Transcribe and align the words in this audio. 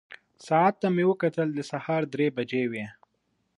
ساعت 0.45 0.75
ته 0.81 0.87
مې 0.95 1.03
وکتل، 1.11 1.47
د 1.53 1.59
سهار 1.71 2.01
درې 2.13 2.27
بجې 2.35 2.63
وې. 2.71 2.85